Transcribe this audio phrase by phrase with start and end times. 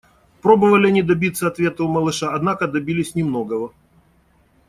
[0.41, 3.71] Пробовали они добиться ответа у малыша, однако добились немногого.